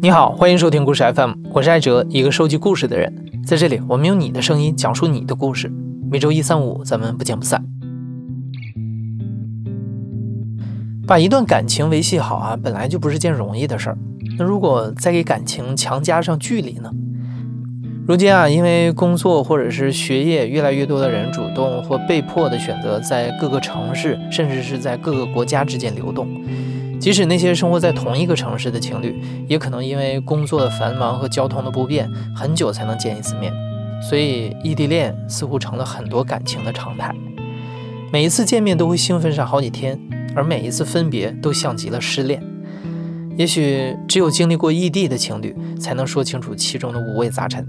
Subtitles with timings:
[0.00, 3.12] 你好，欢迎收听故事 FM，我是艾哲，一个收集故事的人。
[3.46, 5.70] 在这里，我们用你的声音讲述你的故事。
[6.10, 7.62] 每周一、三、五，咱们不见不散。
[11.06, 13.98] 把一段感情维系好啊，本来就不是件容易的事儿。
[14.38, 16.90] 那如果再给感情强加上距离呢？
[18.06, 26.26] 如今啊，因为工作或者是学业，越来越多的人主动或被迫的选择在各个城市，甚至是在各个国家之间流动。
[27.04, 33.52] 即使那些生活在同一个城市的情侣，也可能因为工作的繁忙和交通的不便，很久才能见一次面。
[34.00, 37.14] 所以，异地恋似乎成了很多感情的常态。
[38.10, 40.00] 每一次见面都会兴奋上好几天，
[40.34, 42.42] 而每一次分别都像极了失恋。
[43.36, 47.66] 也许只有经历过异地的情侣，才能说清楚其中的五味杂陈。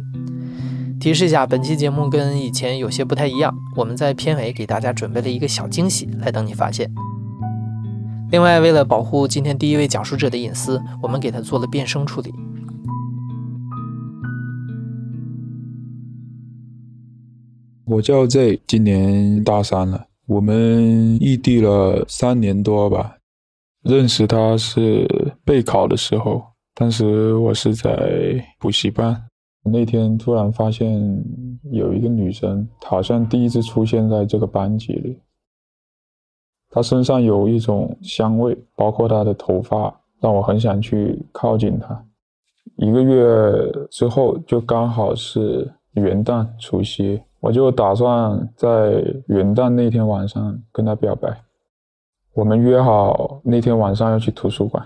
[0.97, 6.89] 提示一下，本期节目跟以前有些不太一样，我们在片尾给大家准备了一个小惊喜，来等你发现。
[8.35, 12.33] 另外，为了保护今天第一位讲述者的隐私，我们给他做了变声处理。
[17.85, 20.07] 我叫 Z，今年大三了。
[20.27, 23.15] 我们异地了三年多吧。
[23.83, 25.07] 认识他是
[25.45, 29.15] 备考的时候，当时我是在补习班。
[29.63, 31.23] 那天突然发现
[31.71, 35.17] 有一个女生，好像第一次出现在这个班级里。
[36.75, 42.05] 他身上有一种香味，包括他的头发，让我很想去靠近他。
[42.75, 51.41] 一个月之后，就刚好是元旦、除夕，我就打算在元旦那天晚上跟他表白。
[52.33, 54.85] 我们约好那天晚上要去图书馆。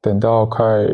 [0.00, 0.84] 等到快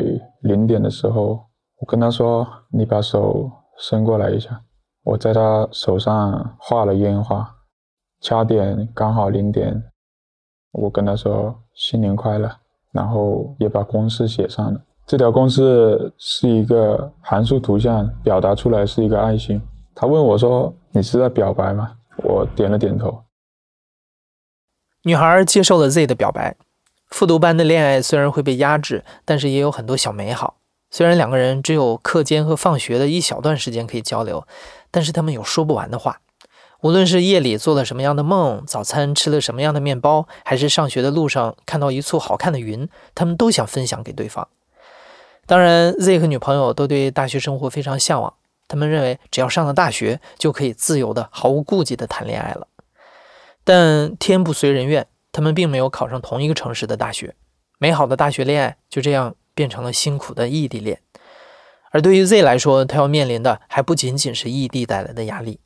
[0.41, 1.39] 零点的时候，
[1.79, 3.49] 我跟他说：“你把手
[3.79, 4.61] 伸过来一下。”
[5.03, 7.49] 我在他手上画了烟花，
[8.21, 9.83] 掐点刚好零点。
[10.71, 12.49] 我跟他说新年快乐，
[12.91, 14.81] 然后也把公式写上了。
[15.05, 19.59] 这条公式是一个函数图像，表达出来是一个爱心。
[19.95, 23.23] 他问我说：“你是在表白吗？”我点了点头。
[25.03, 26.55] 女孩接受了 Z 的表白。
[27.07, 30.57] 复读班的恋爱虽然会被压制，但是也有很多小美好。
[30.91, 34.45] 虽然两个人只有课间和放学的一小段时间可以交流，
[34.91, 36.21] 但是他们有说不完的话。
[36.81, 44.47] 无论是夜里做了什么样的梦，早餐吃了什么样的面包，还是上学的路上看到一簇好看的云，他们都想分享给对方。
[45.45, 48.33] 当然，Z 和女朋友都对大学生活非常向往，
[48.69, 52.67] 他们认为只要上了大学，就可以自由的、毫无顾忌的谈恋爱了。
[53.65, 57.35] 但天不随人愿，他们并没有考上同一个城市的大学，
[57.77, 61.01] 美好的大学恋爱就这样变成了辛苦的异地恋。
[61.91, 65.59] 而对于 Z 来说，他要面临的还不仅仅是异地带来的压力。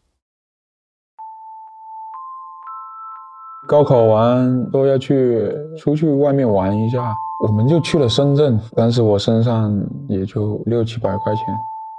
[3.68, 8.60] 高考完都要去出去外面玩一下，我们就去了深圳。
[8.76, 9.74] 当时我身上
[10.10, 11.46] 也就六七百块钱。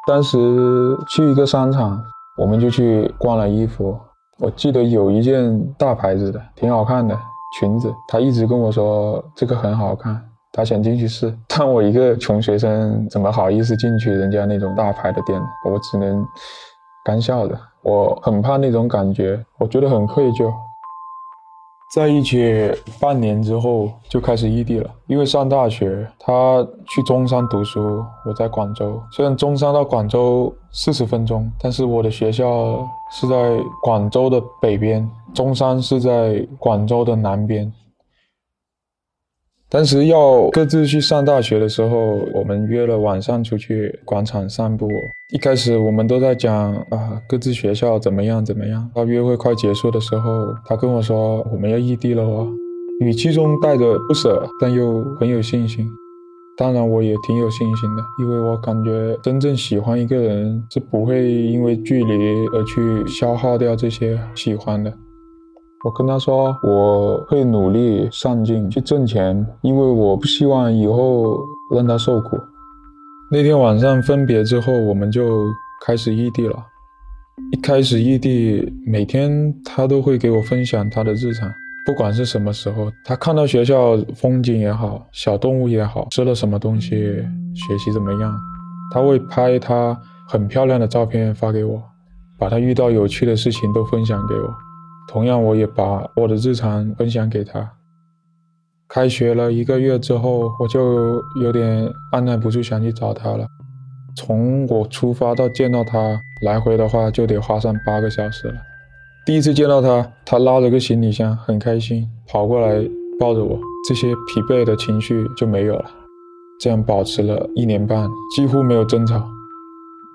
[0.06, 0.38] 当时
[1.08, 1.98] 去一个商场，
[2.36, 3.96] 我们就去逛了衣服。
[4.40, 7.18] 我记得有一件大牌子的，挺好看的
[7.58, 10.20] 裙子，他一直跟我说这个很好看，
[10.52, 11.34] 他想进去试。
[11.48, 15.40] 但我一个穷学生，怎么好意思进去人家那种大牌的店？
[15.64, 16.22] 我只能
[17.04, 17.58] 干笑着。
[17.82, 20.52] 我很怕那种感觉，我觉得很愧疚。
[21.94, 22.52] 在一起
[22.98, 29.00] 半年之后就开始异地了，因为上大学，他去中山读书，我在广州。
[29.12, 37.72] 虽然中山到广州四十分钟，但是我的学校是在广州的北边，中山是在广州的南边。
[39.74, 44.88] 当时要各自去上大学的时候，我们约了晚上出去广场散步。
[45.32, 48.88] 一开始我们都在讲啊，各自学校怎么样怎么样。
[48.94, 52.46] 到约会快结束的时候，他跟我说我们要异地了哦，
[53.00, 55.84] 语气中带着不舍，但又很有信心。
[56.56, 64.94] 当然我也挺有信心的，因为我感觉真正喜欢一个人是不会因为距离而去消耗掉这些喜欢的。
[65.84, 71.38] 我跟他说，我会努力上进去挣钱，因为我不希望以后
[71.70, 72.38] 让他受苦。
[73.30, 75.44] 那天晚上分别之后，我们就
[75.84, 76.56] 开始异地了。
[77.52, 81.52] 一开始异地，每天他都会给我分享他的日常，
[81.84, 88.34] 不管是什么时候，他看到学校风景也好，小动物也好，吃了什么东西，学习怎么样，
[88.90, 89.94] 他会拍他
[90.26, 91.82] 很漂亮的照片发给我，
[92.38, 94.63] 把他遇到有趣的事情都分享给我。
[95.08, 97.70] 同样，我也把我的日常分享给他。
[98.88, 103.46] 开学了一个月之后，我就有点按耐不住想去找他了。
[104.16, 108.54] 从我出发到见到他，来回的话就得花上八个小时了。
[109.26, 113.58] 第一次见到他，他拉着个行李箱，很开心，跑过来抱着我，
[113.88, 115.90] 这些疲惫的情绪就没有了。
[116.60, 119.26] 这样保持了一年半，几乎没有争吵。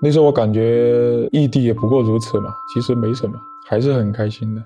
[0.02, 3.34] 那时候我感觉异地也不过如此嘛，其实没什么，
[3.68, 4.62] 还是很开心的。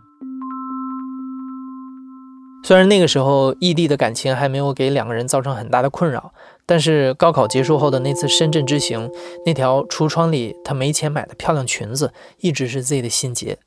[2.65, 6.33] 虽然那个时候异地的感情还没有给两个人造成很大的困扰，
[6.65, 9.11] 但是高考结束后的那次深圳之行，
[9.45, 13.59] 那条橱窗里他没钱买的漂亮裙子，一直是 Z 的心结。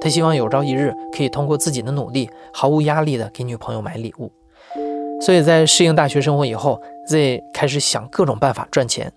[0.00, 4.32] 他希望有朝一日可以通过自己的努力，毫无压力的给女朋友买礼物。
[5.20, 9.12] 所以在适应大学生活以后，Z 开始想各种办法赚钱。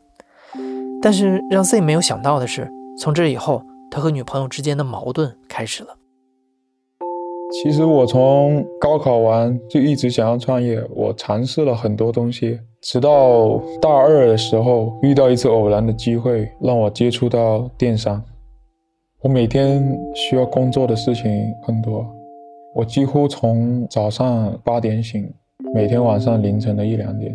[1.01, 2.69] 但是让 Z 没有想到的是，
[2.99, 5.95] 从这以后，他和女朋友之间的矛盾开始了。
[7.61, 18.21] 其实我从高考完就一直想要创业，我尝试了很多东西，直到大二的时候遇到一次偶然的机会，让我接触到电商。
[19.21, 19.83] 我每天
[20.15, 22.03] 需要工作的事情很多，
[22.73, 25.31] 我几乎从早上八点醒，
[25.75, 27.33] 每天晚上凌晨的一两点，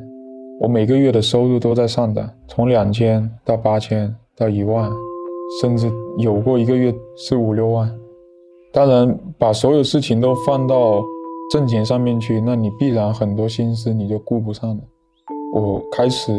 [0.61, 4.91] 我每个月的收入都在上涨，从两千到八千到一万，
[5.63, 5.89] 甚至
[6.19, 7.89] 有过一个月是五六万。
[8.73, 11.03] 当然，把所有事情都放到
[11.51, 14.83] 挣钱上面去，那你必然很多心思你就顾不上了。
[15.55, 16.33] 我开始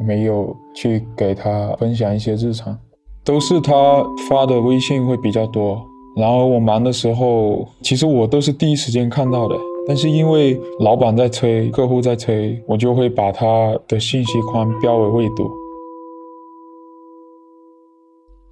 [0.00, 2.76] 没有去给他分享一些日常，
[3.24, 5.80] 都是他发的微信会比较多。
[6.16, 9.54] 然后我忙的时候，其实我都是第一时间看到的，
[9.86, 15.48] 但是因为老板在催，客户在催，我就会把他的信息框标为未读。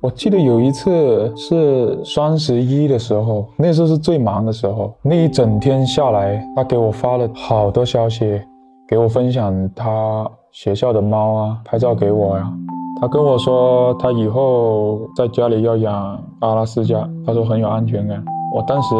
[0.04, 4.92] 我记得有一次是双十一的时候，那时候是最忙的时候。
[5.00, 8.38] 那一整天下来，他给我发了好多消息，
[8.86, 12.52] 给我分享他学校的猫啊，拍照给我呀。
[13.00, 18.22] 他跟我说他以后在家里要养阿拉斯加，他说很有安全感。
[18.54, 18.94] 我当时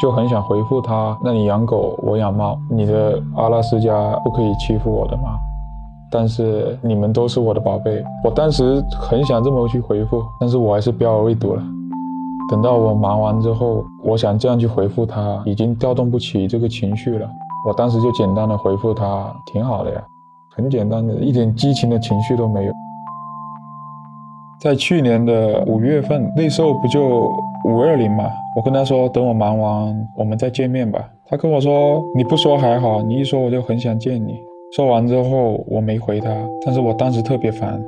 [0.00, 5.36] 就很想回复他：那你养狗，我养猫，你的阿拉斯加不可以欺负我的吗？
[6.10, 11.62] 但是你们都是我的宝贝，我当时很想这么去回复，但是我还是标未读了。
[12.48, 17.28] 等到我忙完之后，我想这样去回复他，已经调动不起这个情绪了。
[17.66, 20.00] 我当时就简单的回复他，挺好的呀，
[20.54, 22.72] 很简单的，一点激情的情绪都没有。
[24.60, 27.28] 在去年的五月份，那时候不就
[27.64, 28.24] 五二零嘛，
[28.54, 31.04] 我跟他说，等我忙完，我们再见面吧。
[31.28, 34.38] 他跟我说，你不说还好，你一说我就很想见你。
[34.72, 36.28] 说完之后，我没回他，
[36.64, 37.82] 但是我当时特别烦。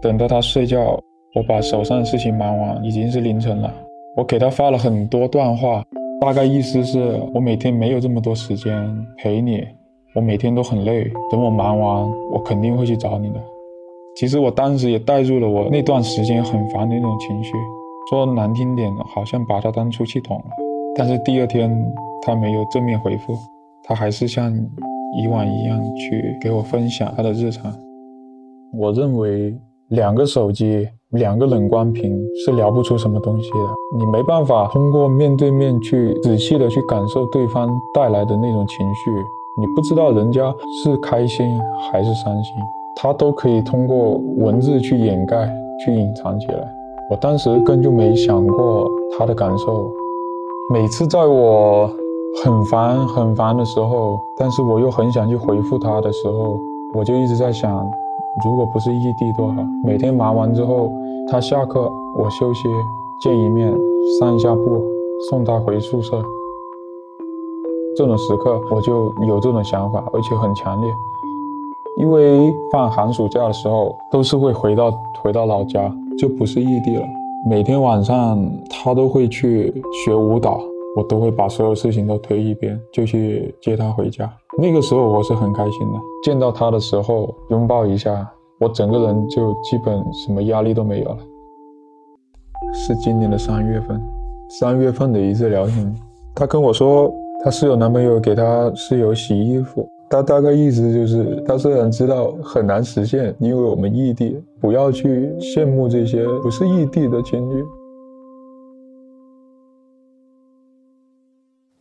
[0.00, 1.00] 等到他睡觉，
[1.34, 3.72] 我把手上的事情忙完，已经是凌晨了。
[4.16, 5.82] 我给他发了很多段话，
[6.20, 8.74] 大概意思是我每天没有这么多时间
[9.16, 9.66] 陪你，
[10.14, 11.10] 我每天都很累。
[11.30, 13.40] 等我忙完，我肯定会去找你的。
[14.14, 17.52] 其实我当时也带入了我那段时间很烦的那种情绪，
[18.10, 20.50] 说难听点，好像把他当出气筒了。
[20.94, 21.74] 但是第二天
[22.22, 23.34] 他没有正面回复，
[23.82, 24.54] 他还是像。
[25.22, 27.72] 以往一样去给我分享他的日常。
[28.76, 29.54] 我认为
[29.88, 33.56] 两个手机、两个冷光屏是聊不出什么东西的。
[33.98, 39.10] 你没办法通过面对面去仔细的去感受对方带来的那种情绪，
[39.60, 40.52] 你不知道人家
[40.82, 41.46] 是开心
[41.90, 42.52] 还是伤心，
[42.96, 45.48] 他都可以通过文字去掩盖、
[45.84, 46.68] 去隐藏起来。
[47.10, 49.88] 我当时根本就没想过他的感受。
[50.72, 52.03] 每次在我。
[52.42, 56.58] 很烦很烦的时候，但是我又很想去回复他的时候，
[56.92, 57.88] 我就一直在想，
[58.44, 59.54] 如果不是异地多好。
[59.84, 60.90] 每天忙完之后，
[61.30, 62.68] 他下课，我休息，
[63.20, 63.72] 见一面，
[64.18, 64.82] 散一下步，
[65.30, 66.20] 送他回宿舍。
[67.96, 70.90] 这种时刻我就有这种想法，而且很强烈。
[72.00, 74.92] 因为放寒暑假的时候，都是会回到
[75.22, 77.06] 回到老家，就不是异地了。
[77.46, 78.36] 每天晚上
[78.68, 79.72] 他都会去
[80.04, 80.60] 学舞蹈。
[80.96, 84.30] 我都会把所有事情都推一边，就去接他回家。
[84.58, 91.18] 那个时候我是很开心的，见到他的时候拥抱一下，我整个人就基本什么压力都没有了。
[92.72, 94.00] 是今年的三月份，
[94.48, 95.94] 三月份的一次聊天，
[96.34, 97.12] 他跟我说，
[97.44, 107.64] 他室友男朋友给他室友洗衣服，他大概意思就是，他虽然知道很难实现，因为我们异地，不要去羡慕这些不是异地的情侣。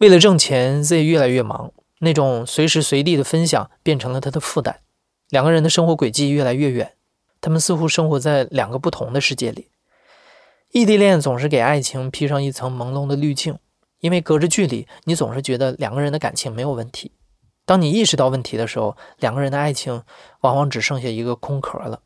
[0.04, 4.82] 为了挣钱，Z 越来越忙，那种随时随地的分享变成了他的负担。
[5.30, 6.96] 两个人的生活轨迹越来越远，
[7.40, 9.70] 他们似乎生活在两个不同的世界里。
[10.74, 13.58] 异地恋总是给爱情披上一层朦胧的滤镜，
[14.02, 17.14] 因为隔着距离，你总是觉得两个人的感情没有问题。
[17.66, 20.04] 当你意识到问题的时候，两个人的爱情
[20.42, 22.02] 往往只剩下一个空壳了。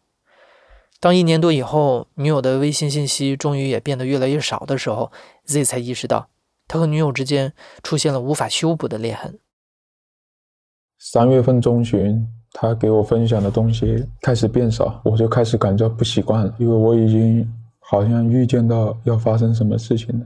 [1.00, 5.12] 当一年多以后，女友的微信信息终于也变得越来越少的时候
[5.46, 6.30] ，Z 才意识到。
[6.68, 9.40] 他和女友之间出现了无法修补的裂痕。
[11.00, 17.48] 三月份中旬，他给我分享的东西开始变少，我就开始感觉不习惯了，因为我已经
[17.80, 20.26] 好像预见到要发生什么事情了。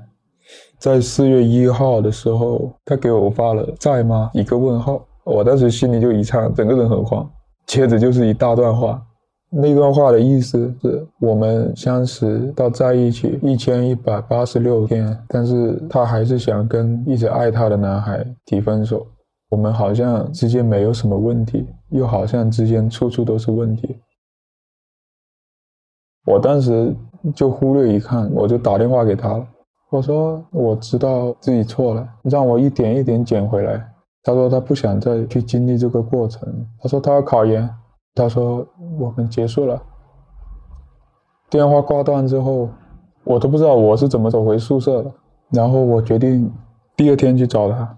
[0.80, 7.30] 在四月一号的时候，他给我发了“在吗”一个问号，我当时心里就一颤，整个人很慌。
[7.68, 9.02] 接着就是一大段话。
[9.54, 19.06] 那段话的意思是我们相识到在一起一千一百八十六天，但是他还是想跟一直爱他的男孩提分手。
[19.50, 23.98] 我们好像之间没有什么问题，又好像之间处处都是问题。
[26.26, 26.96] 我当时
[27.36, 29.46] 就忽略一看，我就打电话给他了。
[29.90, 33.86] 我说我知道自己错了，让我一点一点捡回来。
[34.24, 36.66] 他说他不想再去经历这个过程。
[36.80, 37.70] 他说他要考研。
[38.14, 38.68] 他说
[39.00, 39.82] ：“我们结束了。”
[41.50, 42.70] 电话挂断之后，
[43.24, 45.12] 我都不知道我是怎么走回宿舍的。
[45.50, 46.50] 然后我决定
[46.96, 47.98] 第二天去找他。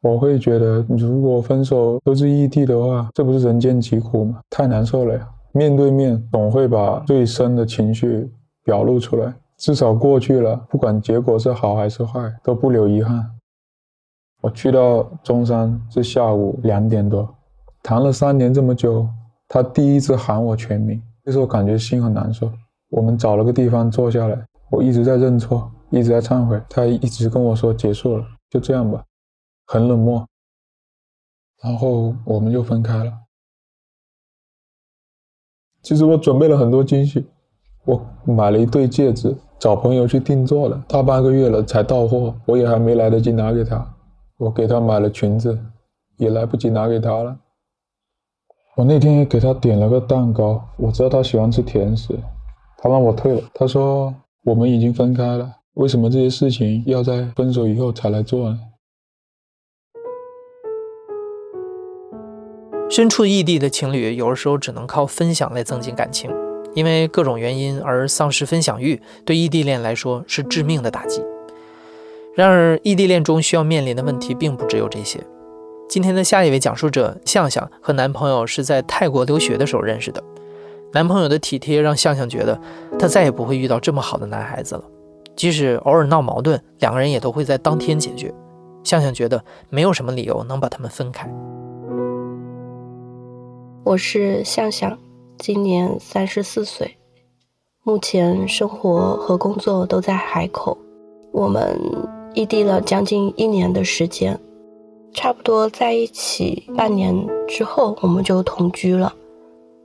[0.00, 4.40] 我会觉得，如果分手都是异地的话，这不是人间疾苦吗？
[4.50, 5.28] 太难受了呀！
[5.52, 8.28] 面对面总会把最深的情绪
[8.64, 13.30] 表露出来，至少过去了，不管结果是好还是坏，都不留遗憾。
[14.40, 17.32] 我去到中山是下午两点多，
[17.80, 19.08] 谈了三年这么久。
[19.54, 22.50] 他第一次喊我全名，那时候感觉心很难受。
[22.88, 26.58] 我们找了个地方坐下来，我一直在认错，一直在忏悔。
[26.70, 29.04] 他一直跟我说结束了，就这样吧，
[29.66, 30.26] 很冷漠。
[31.62, 33.12] 然后我们就分开了。
[35.82, 37.26] 其实我准备了很多惊喜，
[37.84, 43.86] 我买了一对戒指，找朋友去定做了，大半个月了才到货，我也还没来得及拿给他。
[44.38, 45.62] 我给他买了裙子，
[46.16, 47.38] 也来不及拿给他了。
[48.74, 52.18] 我那天给他点了个蛋糕，我知道他喜欢吃甜食，
[52.78, 53.42] 他让我退了。
[53.52, 54.12] 他说
[54.44, 58.58] 我们已经分开了，为什么这些事情要在分手以后才来做呢？
[62.88, 66.30] 身处异地的情侣，有的时候只能靠分享来增进感情，
[66.74, 71.22] 因为各种原因而丧失分享欲，对异地恋来说是致命的打击。
[72.34, 75.20] 然而，异地恋中需要面临的问题并不只有这些。
[75.88, 80.22] 今天的下一位讲述者向向和男朋友是在泰国留学的时候认识的，
[80.92, 82.58] 男朋友的体贴让向向觉得
[82.98, 84.84] 他再也不会遇到这么好的男孩子了，
[85.36, 88.32] 即使偶尔闹矛盾，两个人也都会在当天解决。
[88.84, 91.30] 向向觉得没有什么理由能把他们分开。
[93.84, 94.98] 我是向向，
[95.38, 96.96] 今年三十四岁，
[97.84, 100.76] 目前生活和工作都在海口，
[101.32, 101.78] 我们
[102.34, 104.40] 异地了将近一年的时间。
[105.14, 107.14] 差不多在一起半年
[107.46, 109.14] 之后，我们就同居了。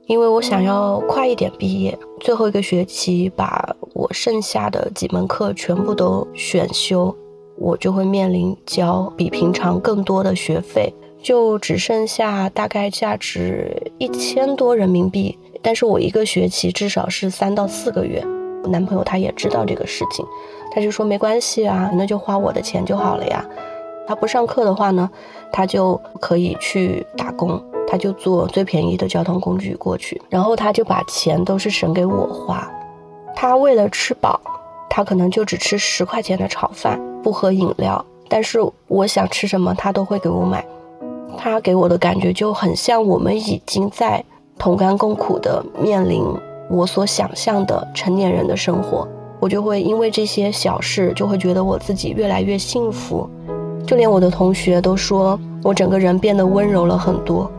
[0.06, 7.14] 因为我想要快一点毕业，最后一个学期把我剩下的几门课全部都选修，
[7.58, 10.90] 我就会面临交比平常更多的学费，
[11.22, 15.38] 就只剩下大概价值一千多人民币。
[15.60, 18.24] 但是我一个学期至少是三到四个月。
[18.62, 20.24] 我男朋友他也知道这个事情，
[20.72, 23.44] 他就说没关系啊，那就花我的钱就好了呀。
[24.08, 25.10] 他不上课的话呢，
[25.52, 32.66] 他就可以去打工，他就坐最便宜的交通工具过去，然后他就把钱都是省给我花。
[33.36, 34.40] 他为了吃饱，
[34.88, 38.02] 他可能就只吃十块钱的炒饭，不喝饮料。
[38.30, 40.64] 但是我想吃什么，他都会给我买。
[41.36, 44.24] 他给我的感觉就很像我们已经在
[44.58, 46.24] 同甘共苦的面临
[46.70, 49.06] 我所想象的成年人的生活。
[49.38, 53.28] 我就会因为这些小事，就会觉得我自己越来越幸福。
[53.88, 57.50] 就连我的同学都说我整个人变得温柔了很多。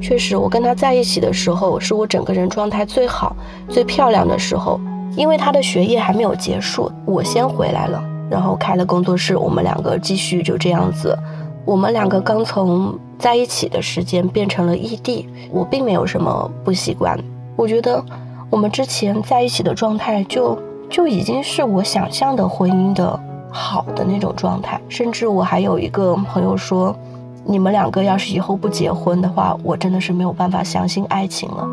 [0.00, 3.36] 确实，我跟他在一起的时候，是我整个人状态最好、
[3.68, 4.80] 最漂亮的时候。
[5.14, 11.14] 因为他的学业还没有结束，我先回来了，然后开了工作室，我们两个继续就这样子。
[11.66, 17.18] 我们两个刚从在一起的时间变成了异地，我并没有什么不习惯。
[17.54, 18.02] 我觉得
[18.48, 23.20] 我们之前在一起的状态，就就已经是我想象的婚姻的。
[23.56, 26.94] 好的那种状态，甚至我还有一个朋友说，
[27.46, 31.66] 你们两个要是以后不结婚的话，我真的是没有办法相信爱情了。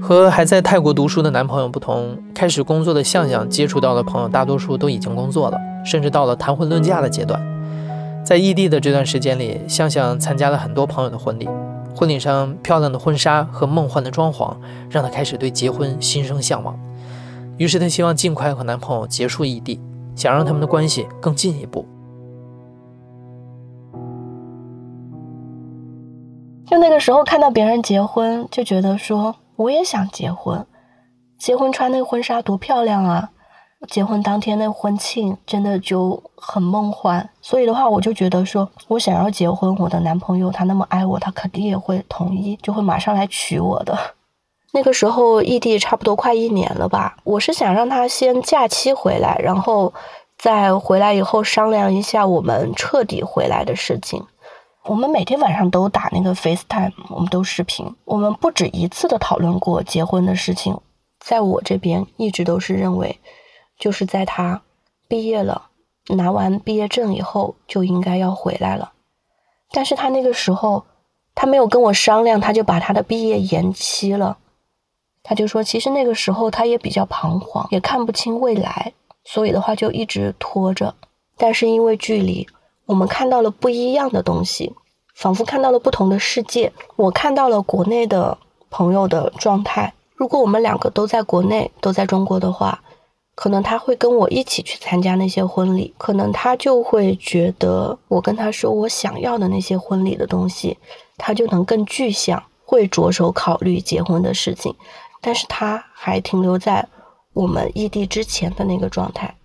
[0.00, 7.40] 和还在泰国读书的男朋友不同，开始工作的向向接触到的朋友大多数都已经工作了，甚至到了谈婚论嫁的阶段。
[8.24, 11.48] 在异地的这段时间里，向向参加了很多朋友的婚礼，
[11.94, 14.54] 婚礼上漂亮的婚纱和梦幻的装潢，
[14.88, 16.74] 让他开始对结婚心生向往。
[17.56, 19.80] 于是她希望尽快和男朋友结束异地，
[20.14, 21.86] 想让他们的关系更进一步。
[26.66, 30.66] 就那个时候看到别人结婚，就觉得说我也想结婚，
[31.38, 33.30] 结婚穿那婚纱多漂亮啊！
[33.88, 43.96] 结婚当天那婚庆真的就很梦幻，所以的话，我就觉得说，我想要结婚，我的男朋友他那么爱我，他肯定也会同意，就会马上来娶我的。
[44.72, 49.92] 那个时候异地差不多快一年了吧，我是想让他先假期回来，然后
[50.36, 54.26] 再回来以后商量一下我们彻底回来的事情。
[54.84, 60.78] 我们每天晚上都打那个 FaceTime，我们都视频，我们不止一次的讨论过结婚的事情。
[61.18, 63.18] 在我这边一直都是认为。
[63.78, 64.62] 就是在他
[65.06, 65.66] 毕业了，
[66.08, 68.92] 拿完毕业证以后就应该要回来了，
[69.70, 70.86] 但是他那个时候
[71.34, 74.38] 他没有跟我商量，他就把他的毕业延期了。
[75.28, 78.92] 他就说，其实那个时候他也比较彷徨，也看不清未来，
[79.24, 80.94] 所以的话就一直拖着。
[81.36, 82.46] 但是因为距离，
[82.86, 84.72] 我们看到了不一样的东西，
[85.16, 86.72] 仿佛看到了不同的世界。
[86.94, 88.38] 我看到了国内的
[88.70, 89.92] 朋友的状态。
[90.14, 92.80] 如果我们两个都在国内，都在中国的话。
[93.34, 100.78] 可能他会跟我一起去参加那些婚礼，可能他就会觉得我跟他说我想要的那些婚礼的东西，
[101.18, 104.74] 他就能更具象，会着手考虑结婚的事情。
[105.20, 106.86] 但是他还停留在
[107.32, 109.36] 我们异地之前的那个状态，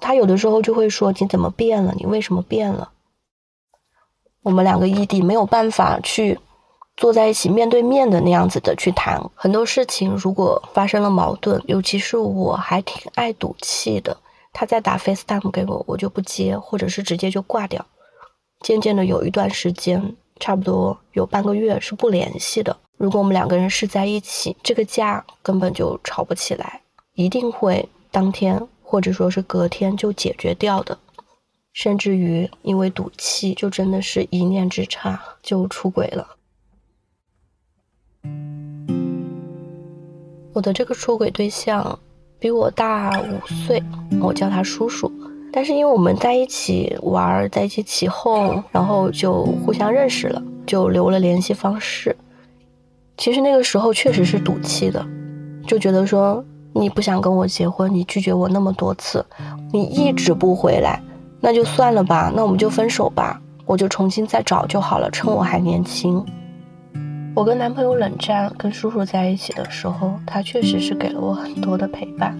[0.00, 1.94] 他有的时候就会说：“你怎么变了？
[1.96, 2.92] 你为什么变了？”
[4.42, 6.38] 我们两个异地没有办法去。
[6.94, 14.14] 坐在一起面对面的那样子的去谈很多事情，如果发生了矛盾，尤其是我还挺爱赌气的，
[14.52, 17.84] 他在打 FaceTime 给我，我就不接，或者是直接就挂掉。
[18.60, 22.76] 渐渐的有一段时间，差不多有半个月是不联系的。
[23.02, 26.82] 如果我们两个人是在一起，这个架根本就吵不起来，
[27.14, 30.96] 一定会当天或者说是隔天就解决掉的。
[31.72, 36.36] 甚至于因为赌气，就真的是一念之差就出轨了。
[40.52, 41.98] 我的这个出轨对象
[42.38, 43.82] 比我大五岁，
[44.20, 45.10] 我叫他叔叔。
[45.52, 52.16] 但是因为我们在一起玩，在一起起哄，然后就互相认识了，就留了联系方式。
[53.16, 55.04] 其实那个时候确实是赌气的，
[55.66, 59.24] 就觉得说你不想跟我结婚，你拒绝我那么多次，
[59.72, 61.00] 你一直不回来，
[61.40, 66.24] 那就算了吧，那我们就分手吧，我就重新再找就好了，趁我还年轻。
[67.34, 72.36] 我跟男朋友冷战，跟叔叔在一起的时候，他确实是给了我很多的陪伴，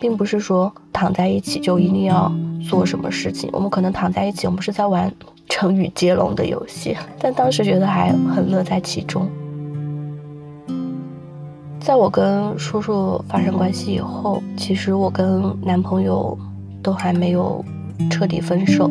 [0.00, 2.32] 并不是说躺在一起就一定要
[2.68, 3.50] 做什么事情。
[3.52, 5.12] 我们可能躺在一起，我们是在玩
[5.48, 9.28] 成语接龙的游戏，但当时觉得还很乐在其中。
[11.80, 16.36] 在我跟叔叔发生关系以后，其实我跟男朋友
[16.82, 17.64] 都还没有
[18.10, 18.90] 彻底分手。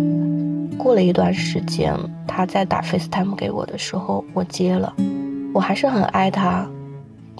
[0.77, 1.93] 过了一段时间，
[2.27, 4.93] 他在打 FaceTime 给我的时候，我接了。
[5.53, 6.65] 我还是很爱他，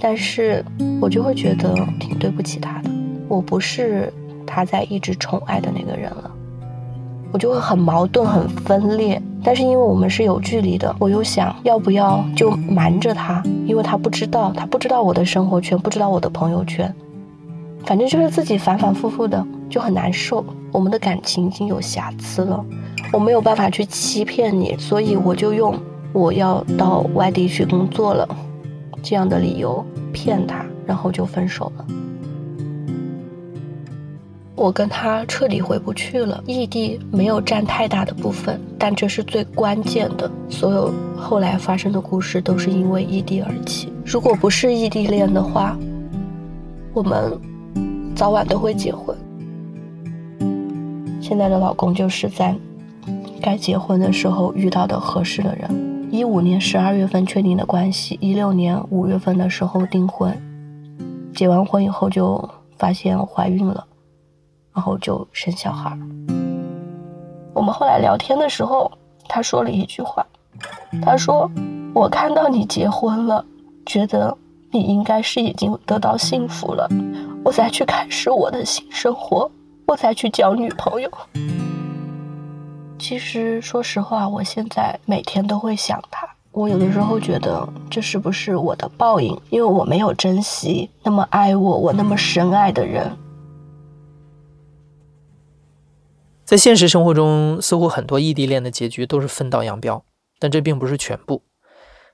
[0.02, 0.64] 但是
[1.00, 2.90] 我就会觉得挺对不起他的。
[3.28, 4.12] 我不是
[4.46, 6.32] 他在一直宠爱的那个人了，
[7.36, 9.22] 我就会很矛盾、很分裂。
[9.44, 16.96] 但是因为我们是有距离的，我又想要不要就瞒着他，因为他不知道，他不知道我的生活圈，不知道我的朋友圈。
[17.84, 20.46] 反正就是自己反反复复的，就很难受。
[20.72, 22.64] 我们的感情已经有瑕疵了，
[23.12, 25.76] 我没有办法去欺骗你，所以我就用。
[26.14, 28.26] 我要到外地去工作了，
[29.04, 31.86] 这样的理由骗他，然后就分手了。
[34.56, 40.32] 我跟他彻底回不去了，异地没有占太大的部分，但这是最关键的。
[40.50, 43.92] 所有后来发生的故事都是因为异地而起。
[44.06, 45.78] 如果不是异地恋的话，
[46.94, 47.38] 我们
[48.16, 49.16] 早晚都会结婚。
[51.20, 52.56] 现在的老公就是在
[53.42, 55.70] 该结婚的时候遇到的合适的人。
[56.12, 60.34] 一五年十二月份确定的关系，一六年五月份的时候订婚，
[61.34, 63.86] 结完婚以后就发现怀孕了，
[64.76, 65.98] 然后就生小孩。
[67.54, 68.92] 我们后来聊天的时候，
[69.30, 70.26] 他说了一句话，
[71.02, 71.50] 他说
[71.96, 73.44] ：“我看到你结婚了，
[73.86, 74.38] 觉得
[74.72, 76.90] 你应该是已经得到幸福了，
[77.44, 79.50] 我才去开始我的新生活，
[79.88, 81.10] 我才去交女朋友。”
[83.00, 86.28] 其实，说实话，我现在每天都会想他。
[86.52, 89.38] 我有的时候觉得，这是不是我的报应？
[89.50, 93.10] 因为我没有珍惜那么爱我、我那么深爱的人。
[96.46, 100.06] 在现实生活中，似乎很多异地恋的结局都是分道扬镳，
[100.38, 101.42] 但这并不是全部。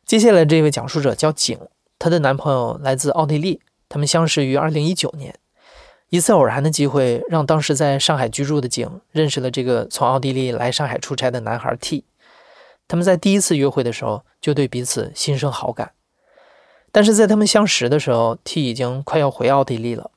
[0.05, 1.59] 接下来这位讲述者叫景，
[1.99, 5.35] 她的男朋友来自奥地利，他们相识于二零一九年。
[6.07, 12.05] 一次偶然的机会，让当时在上海居住的景认识了这个从奥地利来上海出差的男孩 T。
[12.87, 15.91] 他们在第一次约会的时候就对彼此心生好感，
[16.91, 20.11] 但是在他们相识的时候，T 已经快要回奥地利了。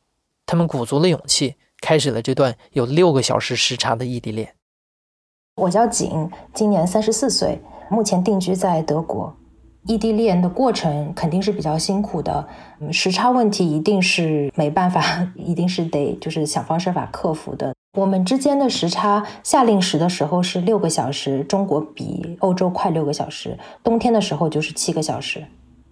[0.47, 4.55] 他们鼓足了勇气，开始了这段有六个小时时差的异地恋。
[5.57, 9.37] 我叫景，今年三十四岁，目前定居在德国。
[9.87, 12.49] 异地恋的过程肯定是比较辛苦的，
[12.91, 15.03] 时差问题一定是没办法，
[15.37, 17.75] 一定是得就是想方设法克服的。
[17.99, 23.51] 我们之间的时差，夏令时的时候是六个小时，中国比欧洲快六个小时；
[23.83, 25.45] 冬天的时候就是七个小时。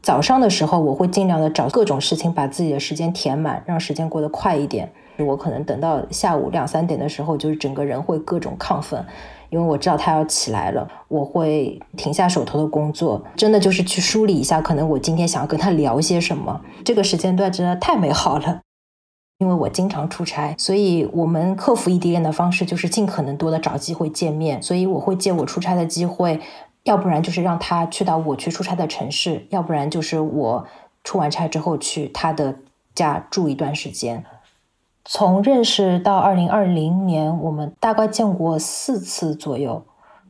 [0.02, 4.92] 早上的时候，我会尽量的找各种事情把自己的时间填满，让时间过得快一点。
[5.18, 9.04] 我可能等到下午两三点的时候，就是整个人会各种亢奋。
[9.50, 16.60] 因为我知道他要起来了，我会停下手头的工作，真的就是去梳理一下，可能我今天想要跟他聊些什么。
[16.84, 18.60] 这个时间段真的太美好了。
[19.38, 24.62] 因为我经常出差，所以我们克服异地恋的方式就是尽可能多的找机会见面。
[24.62, 26.40] 所以我会借我出差的机会，
[26.84, 30.66] 要不然就是让他去到我去出差的城市，要不然就是我
[31.04, 32.56] 出完差之后去他的
[32.94, 34.24] 家住一段时间。
[35.04, 39.84] 从认识到二零二零年，我们大概见过四次左右。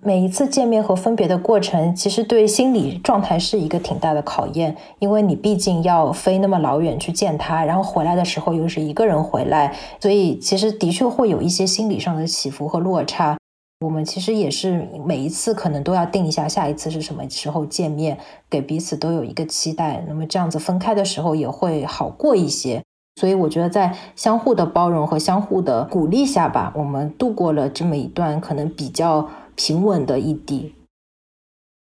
[0.04, 13.36] 每一次见面和分别的过程，其实对心理状态是一个挺大的考验，因为你毕竟要飞那么老远去见他，然后回来的时候又是一个人回来，所以其实的确会有一些心理上的起伏和落差。
[13.82, 18.16] 我们其实也是每一次可能都要定一下下一次是什么时候见面，
[18.48, 20.04] 给彼此都有一个期待。
[20.06, 22.82] 那么这样子分开的时候也会好过一些。
[23.16, 30.74] 所以我觉得，在相互的包容和相互的鼓励下吧，我们度过了这么一段可能比较平稳的异地。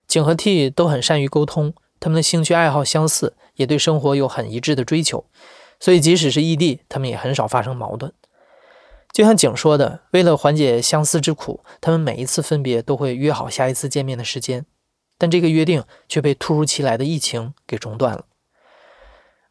[0.08, 5.24] 景和 T 都很善于沟通，他们的兴趣爱好相似，也对生活有很一致的追求，
[5.80, 8.12] 所以即使是异地，他们也很少发生矛盾。
[9.16, 14.66] 就像景说的，为了缓解相思之苦，他们每一次分别都会约好下一次见面的时间，
[15.18, 18.26] 但这个约定却被突如其来的疫情给中断了。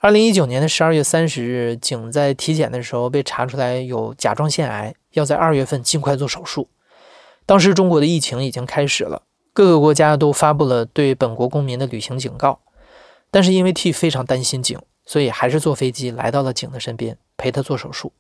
[0.01, 6.69] 二零一九年的十二月三十日，景在体检的时候被查出来有甲状腺癌，要在二月份尽快做手术。
[7.47, 9.23] 当时中国的疫情已经开始了，
[9.55, 12.61] 各个国家都发布了对本国公民的旅行警告。
[13.31, 18.13] 但是因为 T 非常担心景，所以还是坐飞机来到了景的身边，陪他做手术。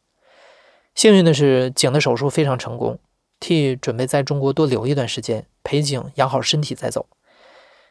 [0.94, 2.98] 幸运的是，景的手术非常成功。
[3.40, 7.07] T 准备在中国多留一段时间，陪景养好身体再走。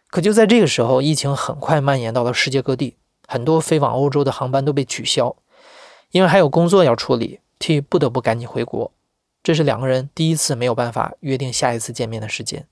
[0.09, 2.95] 可就在这个时候，疫情很快蔓延到了世界各地。
[3.27, 5.35] 很多飞往欧洲的航班都被取消，
[6.11, 8.91] 因为还有工作要处理，T 不得不赶紧回国。
[9.41, 12.67] 这是两个人第一次没有办法约定下一次见面的时间，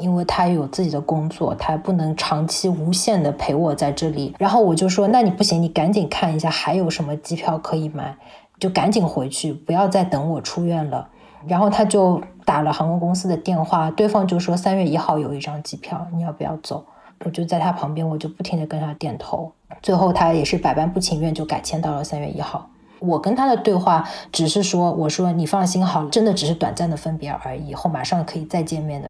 [0.00, 4.34] 因为他有自己的工作，他不能长期无限的陪我在这里。
[4.38, 8.16] 然后我就说：“那你不行，你赶紧看一下还有什么机票可以买，
[8.58, 11.08] 就赶紧回去，不要再等我出院了。”
[11.46, 16.84] 然后他就打了航空公司的电话，对方就说：“三月一号有一张机票，你要不要走？”
[17.24, 19.52] 我就在他旁边，我就不停的跟他点头。
[19.80, 22.68] 最后他也是百般不情愿，就改签到了三月一号。
[22.98, 29.08] 我跟他的对话只是说：“我说你放心好了，真的只是短暂的分别而已，以后马上可以再见面的。”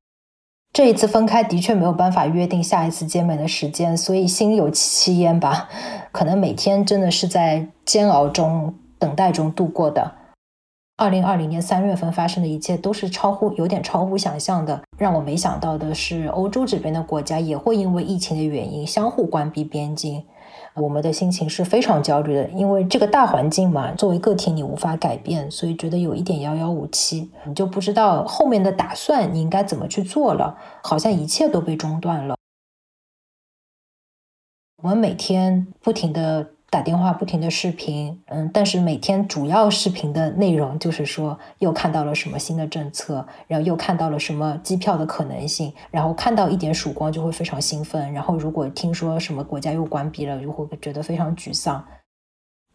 [0.75, 5.69] 这一次分开的确没有办法约定下一次见面的时间，所以心有戚戚焉吧。
[6.11, 10.11] 可能每天真的是在煎熬中、等待中度过的。
[10.97, 14.81] 二零二零年三月份发生的一切都是超乎有点超乎想象的。
[14.99, 20.25] 让我没想到的是，欧洲这边的国家也会因为疫情的原因相互关闭边境。
[20.75, 32.37] 我们的心情是非常焦虑的，因为这个大环境嘛，作为个体你无法改变，所以觉得有一点遥遥无期，你就不知道后面的打算你应该怎么去做了，好像一切都被中断了。
[34.83, 36.54] 我们每天不停的。
[36.75, 51.85] 打电话不停的视频，嗯，但是每天主要视频的内容就是说又看到了什么新的政策，然后又看到了什么机票的可能性，然后看到一点曙光就会非常兴奋，然后如果听说什么国家又关闭了，就会觉得非常沮丧。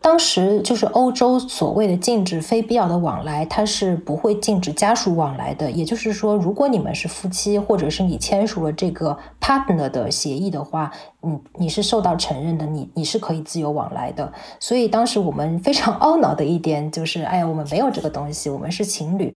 [0.02, 5.70] 当时就是欧洲所谓的禁止非必要的往来，它是不会禁止家属往来的。
[5.70, 10.90] 也就是说，如果你们是夫妻，或者是你签署了这个 partner 的协议的话，
[11.22, 14.32] 你你是受到承认的，你你是可以自由往来的。
[14.60, 19.34] 所以当时我们非常懊恼的一点就是，哎呀，我们没有这个东西，我们是情侣。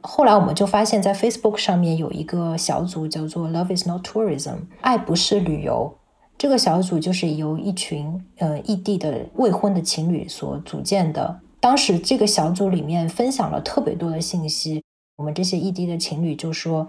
[0.00, 5.98] 后来我们就发现，在 Facebook 上面有一个小组叫做 Love is not tourism，爱不是旅游。
[6.42, 11.38] 这个小组就是由一群呃异地的未婚的情侣所组建的。
[11.60, 14.82] 当时这个小组里面分享了特别多的信息。
[15.18, 16.88] 我们这些异地的情侣就说：“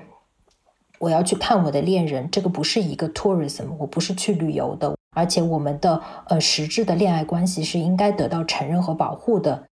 [0.97, 9.65] 我要去看我的恋人，这个不是一个 tourism，我不是去旅游的，而且我们的呃实质的恋爱关系是应该得到承认和保护的。”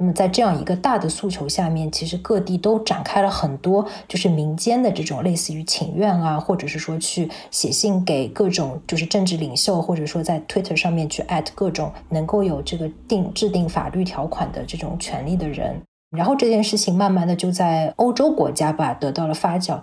[0.00, 15.82] 那么在这样一个大的诉求下面，其实各地都展开了很多就是民间的这种类似于请愿啊，或者是说去写信给各种就是政治领袖，或者说在 Twitter 上面去艾特各种能够有这个定制定法律条款的这种权利的人。
[16.16, 19.80] 然后这件事情慢慢的就在欧洲国家吧得到了发酵。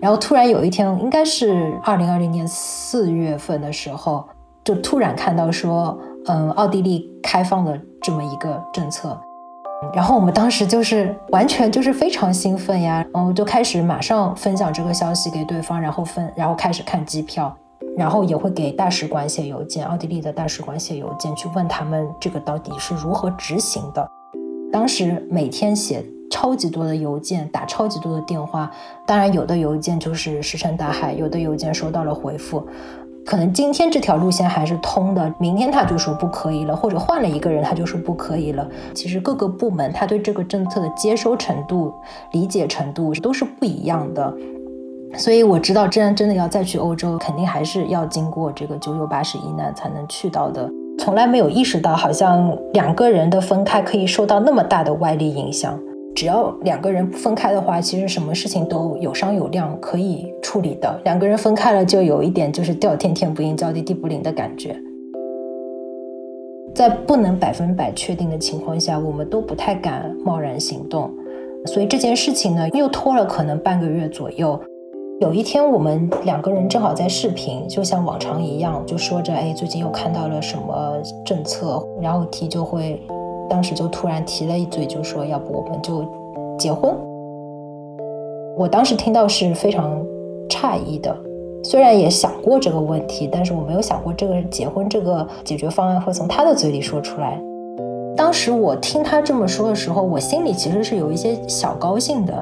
[0.00, 4.26] 然后突然有一天，应该是二零二零年四月份的时候，
[4.70, 9.18] 就突然看到说，嗯，奥地利开放了这么一个政策，
[9.92, 17.52] 然后我们当时就是完全就是非常兴奋呀，然后就开始马上分享这个消息给对方，然后分，然后开始看机票，
[17.96, 24.08] 然后也会给大使馆写邮件，奥地利的大使馆写邮件去问他们这个到底是如何执行的。
[24.72, 26.04] 当时每天写。
[26.32, 28.70] 超级多的邮件，打超级多的电话，
[29.04, 32.64] 当然有的邮件就是石沉大海，有的邮件收到了回复，
[33.30, 38.68] 可能今天这条路线还是通的，明天他就说不可以了，或者换了一个人他就说不可以了。
[38.92, 41.94] 其实各个部门他对这个政策的接收程度、
[42.32, 44.34] 理解程度都是不一样的，
[45.16, 50.68] 所以我知道，真真的要再去欧洲，肯定还是要经过这个九九八十一难才能去到的。
[50.98, 55.78] 从来没有意识到，好像两个人的分开可以受到那么大的外力影响。
[56.14, 61.00] 只要两个人不分开的话，其实什么事情都有商有量，可以处理的。
[61.04, 64.76] 两个人分开了，就有一点就是叫天天不应，叫地地不灵的感觉。
[66.74, 71.10] 在不能百分百确定的情况下，我们都不太敢贸然行动。
[71.66, 74.60] 所以这件事情呢，又拖了可能半个月左右。
[75.20, 83.00] 有一天，我们两个人正好在视频，就像往常一样，就说着：“哎，最近又看到了什么政策？”然后提就会。
[83.50, 86.04] 当时就突然提了一嘴，就说要不我们就
[86.56, 86.94] 结婚。
[88.56, 90.00] 我当时听到是非常
[90.48, 91.14] 诧异的，
[91.64, 97.40] 虽然也想过这个问题，但是我没有想过这个结婚这个解决方案会从他的嘴里说出来。
[98.16, 102.32] 当时我听他这么说的时候，我心里其实是有一些小高兴的。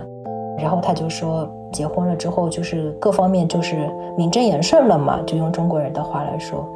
[0.58, 6.66] 然后他就说结婚了之后就是各方面就是名正言顺了嘛，就用中国人的话来说。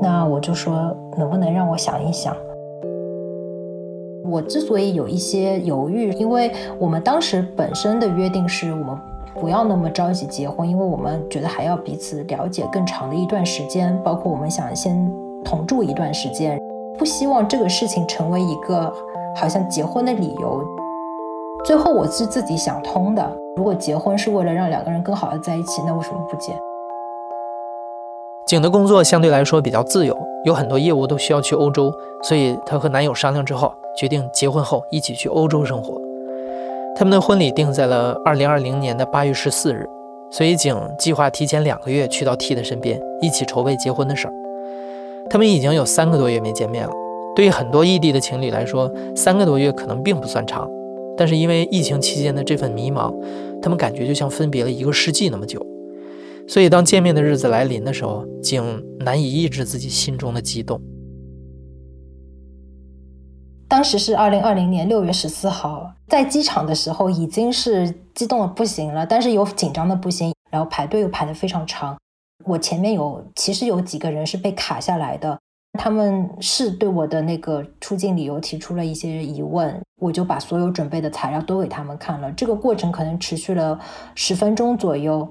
[0.00, 2.34] 那我就说能不能让我想一想。
[4.28, 8.98] 我之所以有一些犹豫，因为我们当时本身的约定是我们
[9.34, 15.10] 不要那么着急结婚，因为我们觉得还要彼此了解更长的一段时间，包括我们想先
[15.44, 16.58] 同住一段时间，
[16.98, 18.92] 不希望这个事情成为一个
[19.36, 20.64] 好像结婚的理由。
[21.64, 26.52] 最后我是自己想通的，如果结婚是为了让两个人更好的在一起，那为什么不结？
[28.46, 33.72] 景的工作相对来说比较自由，有很多业务都需要去欧洲，所以她和男友商量之后。
[33.98, 35.98] 决定结婚后一起去欧洲生活。
[36.94, 39.88] 他们的婚礼定在了二零二零年的八月十四日，
[40.30, 44.32] 所以景计划提前两个月去到 T 的身边，一起筹备结婚的事儿。
[45.30, 46.92] 他们已经有三个多月没见面了。
[47.34, 50.68] 对于很多异地的情侣来说，三个多月可能并不算长，
[51.16, 53.10] 但是因为疫情期间的这份迷茫，
[53.62, 55.58] 他们感觉就像分别了一个世纪那么久。
[56.48, 60.80] 所以当见面的日子来临的时候，竟难以抑制自己心中的激动。
[63.68, 71.96] 当时是二零二零年六月十四号，在机场的时候已经是激动的不行了，但是有紧张的不行，然后排队又排的非常长。
[72.44, 75.36] 我前面有其实有几个人是被卡下来的，
[75.76, 82.30] 他们是对我的那个出境理由提出了一些疑问，我就把所有准备的材料都给他们看了。
[82.32, 83.80] 这个过程可能持续了
[84.14, 85.28] 十分钟左右，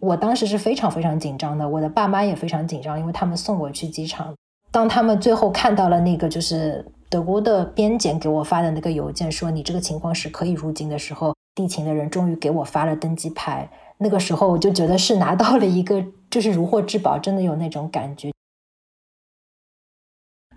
[0.00, 4.34] 我当时是非常非常紧张的，我的爸妈也非常紧张，因为他们送我去机场。
[4.70, 6.84] 当他们最后看到了那个就是。
[7.10, 13.66] 德国的边检给我发的那个邮件说你这个情况是可以入境的时候，地勤的人终于给我发了登机牌。
[13.96, 18.30] 那个时候我就觉得是拿到了一个就是如获至宝，真的有那种感觉。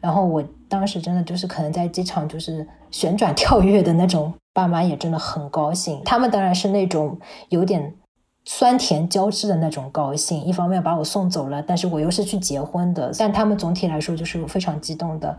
[0.02, 6.02] 然后我当时真的就是可能在机场就是旋转跳跃的那种，爸妈也真的很高兴。
[6.04, 7.96] 他们当然是那种有点
[8.44, 15.38] 酸甜交织的那种高兴，一方面把我送走了，但是我又是去结婚的，但他们总体来说就是非常激动的。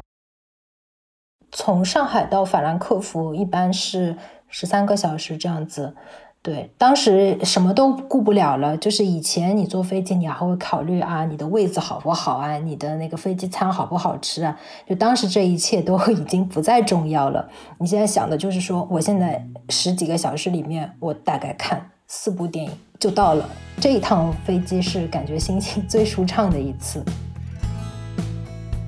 [1.51, 4.17] 从上海到法兰克福一般是
[4.49, 5.95] 十三个小时这样子，
[6.41, 17.51] 对，当时什么都顾不了了，就是以前你坐飞机你还会考虑啊，你的位子好不好啊，你的那个飞机餐好不好吃啊，就当时这一切都 已经不再重要了。
[17.79, 23.49] 你现在想的就是说，我现在十几个小时里面，我大概看四部电影就到了。
[23.81, 27.03] 这一趟飞机是感觉心情最舒畅的一次。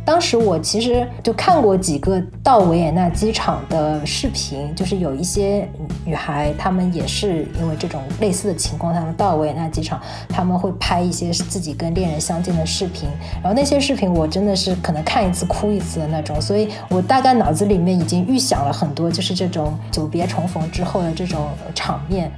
[0.04, 5.68] 当时我其实就看过几个到维也纳机场的视频，就是有一些
[6.04, 13.08] 女孩，她们也是因为这种类似的情况，她们到维也纳机场，她们会拍一些自己跟恋人相见的视频，
[13.42, 22.30] 然后那些视频我真的是可能看一次哭一次的那种，所以我大概脑子里面已经预想了很多，就是这种久别重逢之后的这种场面。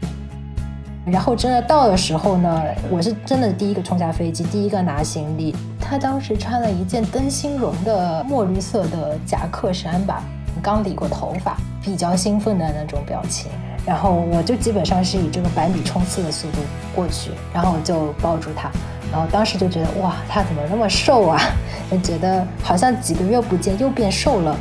[1.07, 5.55] 然后真的到的时候呢，我是真的第一个冲下飞机，第一个拿行李。
[5.81, 10.21] 他当时穿了一件灯芯绒的墨绿色的夹克衫吧，
[10.61, 13.49] 刚理过头发，比较兴奋的那种表情。
[13.87, 16.59] 然后我就基本上是以这个百米冲刺的速度
[16.93, 18.69] 过去，然后就抱住他，
[19.13, 21.41] 然后当时就觉得哇，他怎么那么瘦啊？
[21.89, 24.59] 就 觉得好像几个月不见又变瘦了。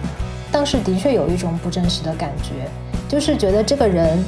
[0.52, 2.70] 当时的确有一种不真实的感觉，
[3.10, 4.24] 就是觉得这个人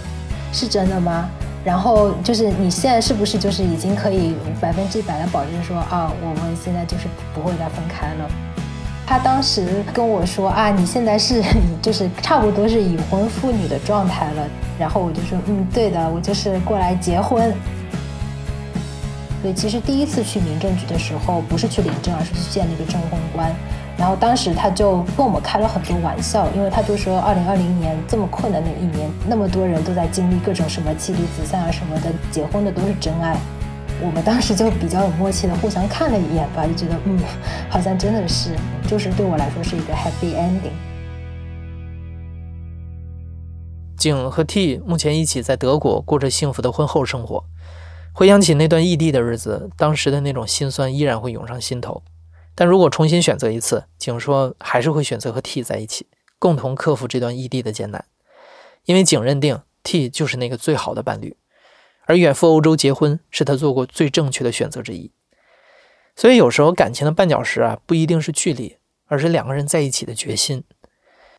[0.52, 1.30] 是真的吗？
[1.68, 8.30] 然后就是你现在是不是就是已经可以百分之百的保证说啊，我们现在就是不会再分开了？
[9.06, 11.44] 他当时跟我说啊，你现在是
[11.82, 14.48] 就是差不多是已婚妇女的状态了。
[14.80, 17.54] 然后我就说嗯，对的，我就是过来结婚。
[19.42, 23.54] 所以其实第一次去民政局的时候，不是去领证，而是去见那个证婚官。
[23.98, 33.36] 然后当时他就跟我们开了很多玩笑，因为他就说，二零二零年这么困难的一年，那么多人都在经历各种什么妻离子散啊什么的，结婚的都是真爱。
[34.00, 37.20] 我们当时就比较有默契的互相看了一眼吧，就觉得嗯，
[37.68, 38.52] 好像真的是，
[38.88, 40.78] 就是对我来说是一个 happy ending。
[43.98, 47.44] 景和 T 目前一起在德国过着幸福的婚后生活，
[48.14, 52.04] 回想起那段异地的日子，当时的那种心酸依然会涌上心头。
[52.60, 56.08] 但如果重新选择一次，景说还是会选择和 T 在一起，
[56.40, 58.06] 共同克服这段异地的艰难，
[58.86, 61.38] 因为景认定 T 就是那个最好的伴侣，
[62.06, 65.12] 而远赴欧洲结婚是他做过最正确的选择之一。
[66.16, 70.64] 所以有时候感情的绊脚石啊，不一定是距离，而是两个人在一起的决心。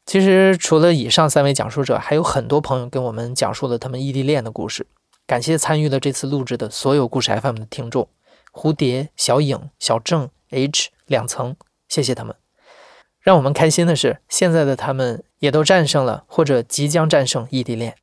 [0.06, 4.86] 其实除了以上三位讲述者，还有很多朋友跟我们讲述了他们异地恋的故事。
[5.26, 8.08] 感谢参与了这次录制的所有故事 FM 的听众：
[8.52, 10.90] 蝴蝶、小影、小郑、H。
[11.06, 11.56] 两层，
[11.88, 12.34] 谢谢他们。
[13.20, 17.94] 让我们开心的是，现在的他们也都战胜了，或者即将战胜异地恋。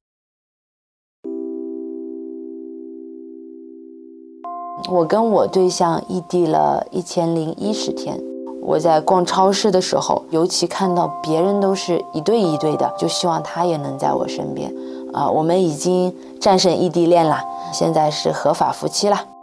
[4.89, 8.19] 我跟我对象异地了一千零一十天。
[8.61, 14.73] 我在逛超市的时候，尤其看到别人都是一对一对的，就希望他也能在我身边。
[15.13, 19.34] 啊，我们已经战胜异地恋了，现在是合法夫妻了。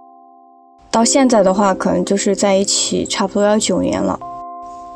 [0.93, 4.21] 到现在的话，可能就是在一起差不多要九年了，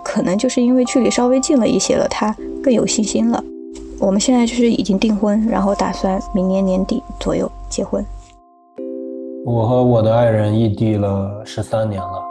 [0.04, 3.42] 可能就是因为距离稍微近了一些了，他更有信心了。
[3.98, 8.04] 我们现在就是已经订婚，然后打算明年年底左右结婚。
[9.46, 12.22] 我和我的爱人异地了十三年了，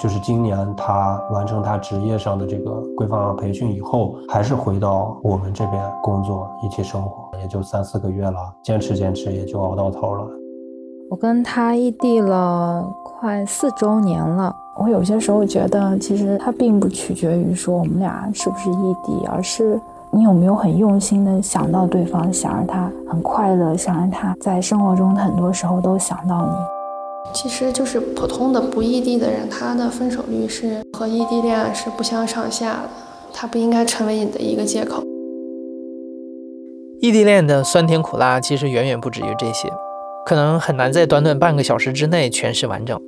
[0.00, 10.24] 就是今年他完成他职业上的这个规范化培训以后，还是回到我们这边工作一起生活，也就三四个月了，坚持坚持也就熬到头了。
[11.10, 12.86] 我跟他异地了。
[13.02, 19.80] 快四周年了，我有些时候觉得，其实它并不取决于说我们俩是不是异地，而是
[20.12, 27.32] 你有没有很用心的想到对方，想让他很快乐，想让他在生活中很多时候都想到你。
[27.32, 32.88] 其实就是普通的不异地的人，他的分手率是和异地恋是不相上下的，
[33.32, 35.02] 他不应该成为你的一个借口。
[37.00, 39.68] 异地恋的酸甜苦辣其实远远不止于这些。
[40.28, 43.00] 可能很难在短短半个小时之内诠释完整。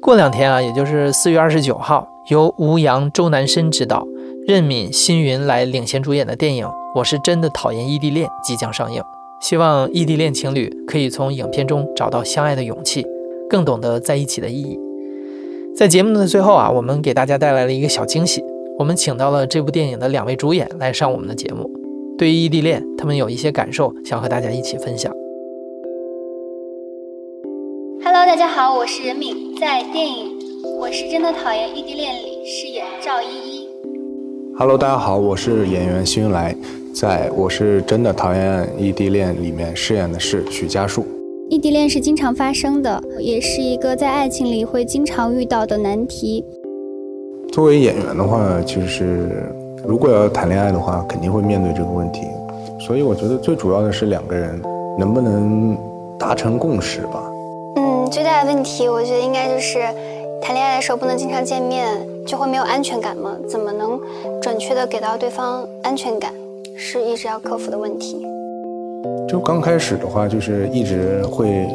[0.00, 4.04] 过两天啊，也就是四月二十九号，由吴阳、周南申执导，
[4.48, 9.00] 任敏、辛云来领衔主演的电影《我是真的讨厌异地恋》即将上映。
[9.40, 13.06] 希望异地恋情侣可以从影片中找到相爱的勇气，
[13.48, 14.76] 更懂得在一起的意义。
[15.76, 18.42] 在节目的最后啊，我们给大家带来了一个小惊喜，
[18.76, 21.70] 我们请到了这部电影的两位主演来上我们的节目。
[22.18, 25.14] 对于异地恋，他们有一些感受想和大家一起分享。
[28.30, 30.38] 大家好，我是任敏，在电影
[30.78, 33.68] 《我是真的讨厌异地恋》里饰演赵依依。
[34.56, 36.54] Hello，大家好，我是演员辛云来，
[36.94, 41.04] 在我是真的讨厌异地恋里面饰演的是许家树。
[41.48, 46.44] 异地恋是经常发生的，也是一个在爱情里会经常遇到的难题。
[47.50, 49.28] 作为演员的话，其实
[49.84, 52.20] 如果要谈恋爱的话，肯定会面对这个问题。
[52.78, 54.62] 所以我觉得最主要的是两个人
[54.96, 55.76] 能不能
[56.16, 57.26] 达成共识吧。
[58.10, 59.78] 最大的问题，我觉得应该就是
[60.42, 61.86] 谈恋爱的时候不能经常见面，
[62.26, 63.36] 就会没有安全感吗？
[63.48, 64.00] 怎么能
[64.42, 66.32] 准确的给到对方安全感，
[66.76, 68.26] 是一直要克服的问题。
[69.28, 71.68] 就刚开始的话，就是一直会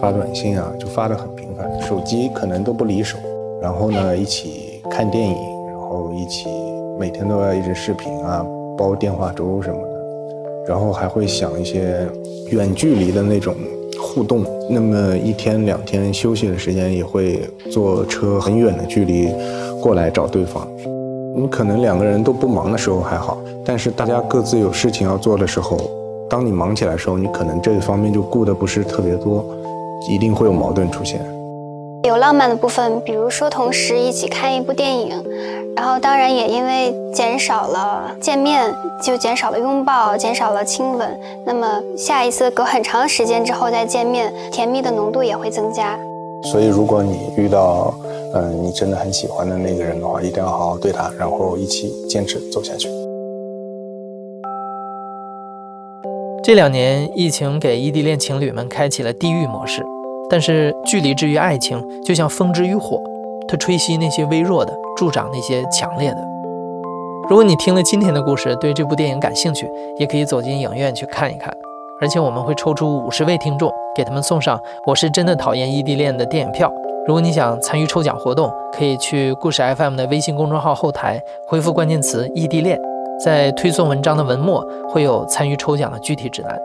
[0.00, 3.18] 发短信啊，就发的很频繁，手机可能都不离手。
[3.60, 5.36] 然后呢，一起看电影，
[5.66, 6.46] 然后一起
[7.00, 8.46] 每天都要一直视频啊，
[8.78, 12.06] 煲电话粥什么的，然后还会想一些
[12.52, 13.56] 远距离的那种
[14.00, 14.44] 互动。
[14.72, 17.40] 那么一天两天休息的时间，也会
[17.72, 19.28] 坐车很远的距离
[19.82, 20.64] 过来找对方。
[21.34, 25.76] 你可能两个人都不忙的时候还好，但是大家各自有事情要做的时候，
[26.28, 29.44] 当你忙起来的时候，你可能这一方面就顾得不是特别多，
[30.08, 31.20] 一定会有矛盾出现。
[32.04, 35.10] 有浪漫的部分，比如说同时一起看一部电影，
[35.76, 41.18] 然后当然也因为减少了见面，就减少了拥抱，减少了亲吻。
[41.44, 45.98] 那么下一次隔很长时间之后再见面，甜蜜的浓度也会增加。
[46.52, 47.94] 所以如果你遇到，
[48.34, 52.88] 嗯，你真的很喜欢的那个人的话，一定要好好对他，然后一起坚持走下去。
[56.42, 59.84] 这两年疫情给异地恋情侣们开启了地狱模式。
[60.32, 62.96] 但是距离之于爱情，就像风之于火，
[63.48, 66.18] 它吹熄那些微弱的，助长那些强烈的。
[67.30, 71.50] 如果你听了今天的故事，对这部电影感兴趣，也可以走进影院去看一看。
[72.02, 76.70] 而且我们会抽出五十位听众，给他们送上《我是真的讨厌异地恋》的电影票。
[77.06, 82.78] 如果你想参与抽奖活动，可以去故事 FM 的微信公众号后台回复关键词“异地恋”，
[83.24, 86.58] 在推送文章的文末会有参与抽奖的具体指南。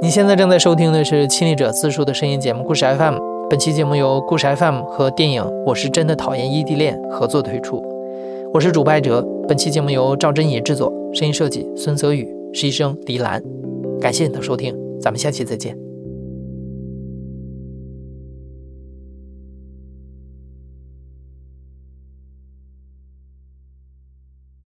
[0.00, 3.16] 你现在正在收听的是亲历者自述的声音节目《故事 FM》。
[3.50, 7.82] 本期节目由故事 FM 和电影《我是真的讨厌异地恋》合作推出。
[8.54, 9.20] 我是主播艾哲。
[9.48, 13.42] 本期节目由赵真野制作，声音设计孙泽宇，实习生黎兰。
[14.00, 15.89] 感谢你的收听，咱们下期再见。